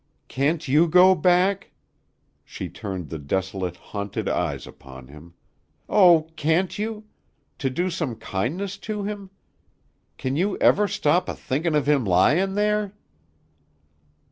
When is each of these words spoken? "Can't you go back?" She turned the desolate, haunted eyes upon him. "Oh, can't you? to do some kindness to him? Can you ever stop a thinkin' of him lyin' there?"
"Can't 0.27 0.67
you 0.67 0.87
go 0.87 1.13
back?" 1.13 1.73
She 2.43 2.69
turned 2.69 3.09
the 3.11 3.19
desolate, 3.19 3.75
haunted 3.77 4.27
eyes 4.27 4.65
upon 4.65 5.09
him. 5.09 5.35
"Oh, 5.87 6.29
can't 6.35 6.79
you? 6.79 7.03
to 7.59 7.69
do 7.69 7.91
some 7.91 8.15
kindness 8.15 8.77
to 8.79 9.03
him? 9.03 9.29
Can 10.17 10.35
you 10.35 10.57
ever 10.57 10.87
stop 10.87 11.29
a 11.29 11.35
thinkin' 11.35 11.75
of 11.75 11.85
him 11.87 12.03
lyin' 12.03 12.55
there?" 12.55 12.95